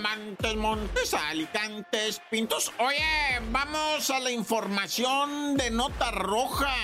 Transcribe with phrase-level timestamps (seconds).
[0.00, 2.72] Montes, Montes, Alicantes, Pintos.
[2.78, 6.74] Oye, vamos a la información de nota roja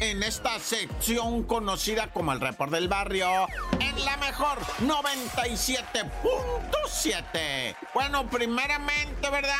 [0.00, 3.46] en esta sección conocida como el report del barrio
[3.80, 7.76] en la mejor 97.7.
[7.94, 9.54] Bueno, primeramente, ¿verdad?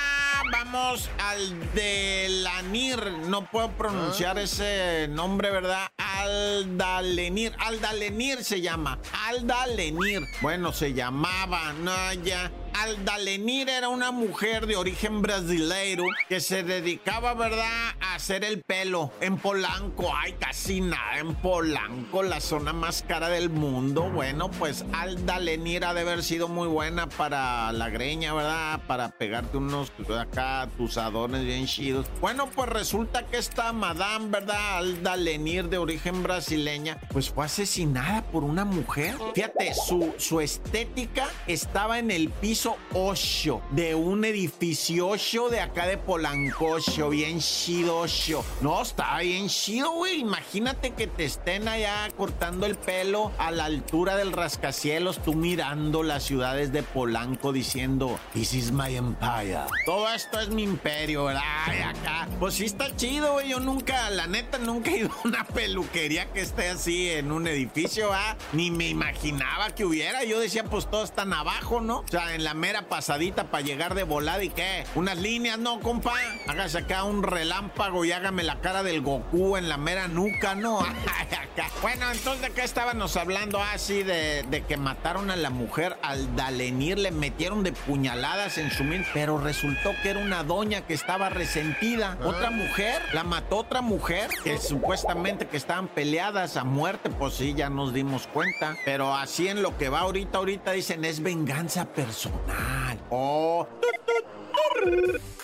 [0.53, 3.03] Vamos al de Lanir.
[3.29, 5.89] No puedo pronunciar ese nombre, ¿verdad?
[5.97, 7.55] Aldalenir.
[7.59, 8.99] Aldalenir se llama.
[9.27, 10.21] Aldalenir.
[10.43, 12.51] Bueno, se llamaba, no, ya.
[12.79, 19.13] Aldalenir era una mujer de origen brasileiro que se dedicaba, ¿verdad?, a hacer el pelo
[19.23, 20.13] en Polanco.
[20.15, 24.11] Ay, casi nada en Polanco, la zona más cara del mundo.
[24.11, 28.83] Bueno, pues Aldalenir ha de haber sido muy buena para la greña, ¿verdad?
[28.87, 29.91] Para pegarte unos
[30.21, 32.07] acá tus adones bien chidos.
[32.21, 34.79] Bueno, pues resulta que esta madame, ¿verdad?
[34.79, 39.17] Aldalenir de origen brasileña, pues fue asesinada por una mujer.
[39.35, 45.87] Fíjate, su, su estética estaba en el piso 8 de un edificio 8 de acá
[45.87, 48.45] de Polancocho, bien chido 8.
[48.63, 50.21] No, estaba bien chido, güey.
[50.21, 56.03] Imagínate que te estén allá cortando el pelo a la altura del rascacielos, tú mirando
[56.03, 59.61] las ciudades de Polanco diciendo, This is my empire.
[59.85, 61.43] Todo esto es mi imperio, ¿verdad?
[61.69, 62.29] Y acá.
[62.39, 63.49] Pues sí está chido, güey.
[63.49, 67.47] Yo nunca, la neta, nunca he ido a una peluquería que esté así en un
[67.47, 68.37] edificio, ¿ah?
[68.53, 70.25] Ni me imaginaba que hubiera.
[70.25, 72.01] Yo decía, pues todos están abajo, ¿no?
[72.01, 74.85] O sea, en la mera pasadita para llegar de volada y qué.
[74.97, 76.13] Unas líneas, no, compa.
[76.49, 80.81] Hágase acá un relámpago y hágame la cara del Goku en la mera nuca, ¿no?
[81.81, 85.97] bueno, entonces de qué estábamos hablando así ah, de, de, que mataron a la mujer
[86.03, 90.83] al Dalenir, le metieron de puñaladas en su mente, pero resultó que era una doña
[90.83, 92.19] que estaba resentida.
[92.21, 92.27] Ah.
[92.27, 97.55] Otra mujer, la mató otra mujer que supuestamente que estaban peleadas a muerte, pues sí,
[97.55, 98.77] ya nos dimos cuenta.
[98.85, 102.99] Pero así en lo que va ahorita, ahorita dicen es venganza personal.
[103.11, 103.67] Oh.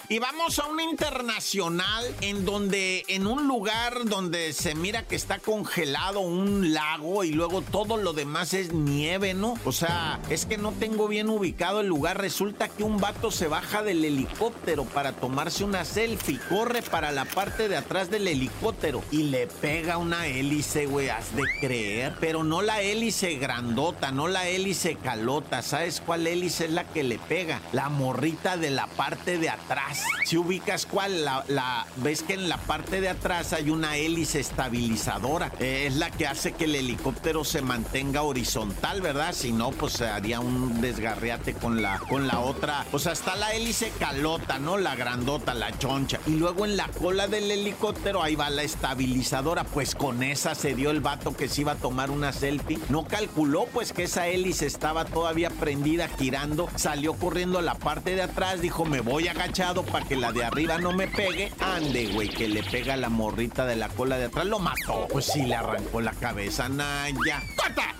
[0.09, 5.39] Y vamos a un internacional en donde, en un lugar donde se mira que está
[5.39, 9.55] congelado un lago y luego todo lo demás es nieve, ¿no?
[9.65, 12.21] O sea, es que no tengo bien ubicado el lugar.
[12.21, 17.25] Resulta que un vato se baja del helicóptero para tomarse una selfie, corre para la
[17.25, 22.15] parte de atrás del helicóptero y le pega una hélice, güey, has de creer.
[22.21, 25.63] Pero no la hélice grandota, no la hélice calota.
[25.63, 27.63] ¿Sabes cuál hélice es la que le pega?
[27.73, 30.02] La morrita de la parte de atrás.
[30.25, 35.53] Si ubicas cuál, la, ves que en la parte de atrás hay una hélice estabilizadora.
[35.59, 39.35] Eh, es la que hace que el helicóptero se mantenga horizontal, ¿verdad?
[39.35, 42.87] Si no, pues se haría un desgarriate con la, con la otra.
[42.93, 44.79] O sea, está la hélice calota, ¿no?
[44.79, 46.19] La grandota, la choncha.
[46.27, 49.65] Y luego en la cola del helicóptero ahí va la estabilizadora.
[49.65, 52.79] Pues con esa se dio el vato que se iba a tomar una selfie.
[52.89, 56.69] No calculó pues que esa hélice estaba todavía prendida, girando.
[56.77, 60.45] Salió corriendo a la parte de atrás, dijo, me voy agachado para que la de
[60.45, 61.53] arriba no me pegue.
[61.61, 64.47] Ande, güey, que le pega la morrita de la cola de atrás.
[64.47, 65.07] Lo mató.
[65.09, 66.69] Pues sí, le arrancó la cabeza.
[66.69, 67.43] Naya.
[67.57, 67.95] ¡Corta!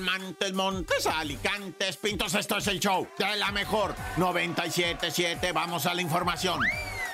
[0.00, 5.52] Montes, Montes, Alicantes, Pintos, esto es el show de la mejor 977.
[5.52, 6.60] Vamos a la información.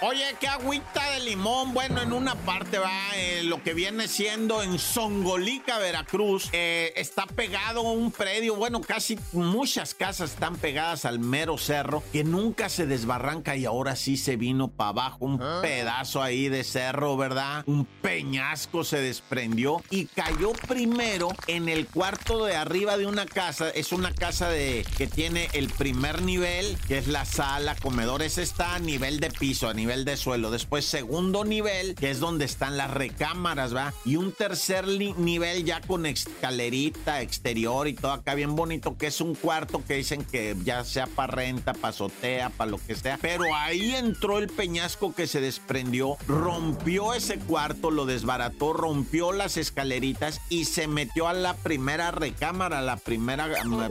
[0.03, 1.75] Oye, qué agüita de limón.
[1.75, 6.49] Bueno, en una parte va eh, lo que viene siendo en Songolica, Veracruz.
[6.53, 8.57] Eh, está pegado un predio.
[8.57, 13.95] Bueno, casi muchas casas están pegadas al mero cerro que nunca se desbarranca y ahora
[13.95, 15.19] sí se vino para abajo.
[15.21, 15.59] Un ah.
[15.61, 17.63] pedazo ahí de cerro, ¿verdad?
[17.67, 23.69] Un peñasco se desprendió y cayó primero en el cuarto de arriba de una casa.
[23.69, 28.23] Es una casa de que tiene el primer nivel, que es la sala, comedor.
[28.23, 30.51] Ese está a nivel de piso, a nivel de suelo.
[30.53, 33.93] Después, segundo nivel, que es donde están las recámaras, ¿va?
[34.05, 39.21] Y un tercer nivel ya con escalerita exterior y todo acá bien bonito, que es
[39.21, 43.19] un cuarto que dicen que ya sea para renta, para azotea, para lo que sea.
[43.21, 49.57] Pero ahí entró el peñasco que se desprendió, rompió ese cuarto, lo desbarató, rompió las
[49.57, 53.49] escaleritas y se metió a la primera recámara, la primera,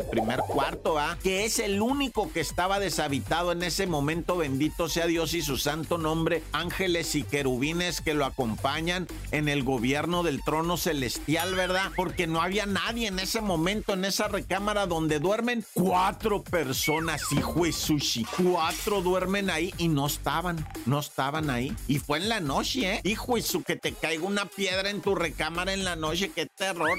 [0.09, 1.17] primer cuarto, ¿va?
[1.21, 5.57] Que es el único que estaba deshabitado en ese momento, bendito sea Dios y su
[5.57, 11.91] santo nombre, ángeles y querubines que lo acompañan en el gobierno del trono celestial, ¿verdad?
[11.95, 17.65] Porque no había nadie en ese momento en esa recámara donde duermen cuatro personas, hijo
[17.65, 18.25] de sushi.
[18.25, 21.75] Cuatro duermen ahí y no estaban, no estaban ahí.
[21.87, 23.01] Y fue en la noche, ¿eh?
[23.03, 26.45] Hijo de su que te caiga una piedra en tu recámara en la noche, qué
[26.45, 26.97] terror.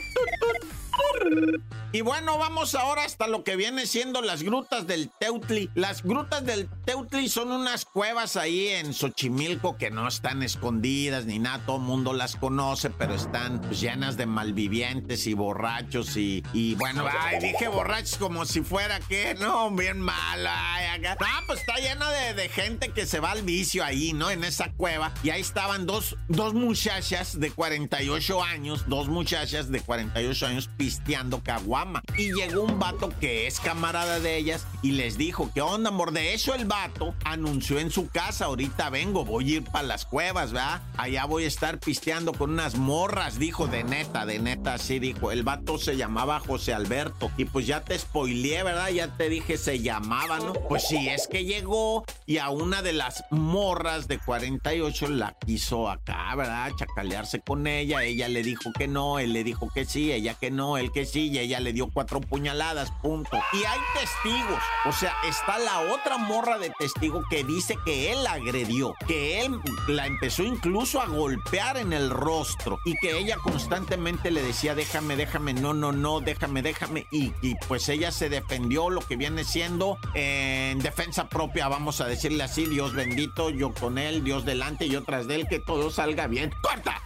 [1.92, 5.70] Y bueno, vamos ahora hasta lo que viene siendo las grutas del Teutli.
[5.74, 11.40] Las grutas del Teutli son unas cuevas ahí en Xochimilco que no están escondidas ni
[11.40, 16.44] nada, todo el mundo las conoce, pero están pues, llenas de malvivientes y borrachos y,
[16.52, 21.16] y bueno, ay, dije borrachos como si fuera que, no, bien mal, ay, acá.
[21.20, 24.30] Ah, pues está llena de, de, gente que se va al vicio ahí, ¿no?
[24.30, 25.12] En esa cueva.
[25.24, 31.09] Y ahí estaban dos, dos muchachas de 48 años, dos muchachas de 48 años pisteando
[31.42, 31.70] caguas
[32.16, 36.12] y llegó un vato que es camarada de ellas y les dijo, ¿qué onda, amor?
[36.12, 40.04] De eso el vato anunció en su casa, ahorita vengo, voy a ir para las
[40.04, 40.82] cuevas, ¿verdad?
[40.96, 45.30] Allá voy a estar pisteando con unas morras, dijo, de neta, de neta, así dijo.
[45.32, 48.88] El vato se llamaba José Alberto y pues ya te spoileé, ¿verdad?
[48.90, 50.52] Ya te dije, se llamaba, ¿no?
[50.52, 55.88] Pues sí, es que llegó y a una de las morras de 48 la quiso
[55.88, 56.72] acá, ¿verdad?
[56.76, 60.50] Chacalearse con ella, ella le dijo que no, él le dijo que sí, ella que
[60.50, 63.38] no, él sí, y ella le dio cuatro puñaladas, punto.
[63.52, 64.62] Y hay testigos.
[64.86, 69.44] O sea, está la otra morra de testigo que dice que él la agredió, que
[69.44, 74.74] él la empezó incluso a golpear en el rostro y que ella constantemente le decía,
[74.74, 77.06] déjame, déjame, no, no, no, déjame, déjame.
[77.10, 82.06] Y, y pues ella se defendió lo que viene siendo en defensa propia, vamos a
[82.06, 85.90] decirle así, Dios bendito, yo con él, Dios delante, y otras de él, que todo
[85.90, 86.52] salga bien.
[86.62, 87.00] ¡Corta!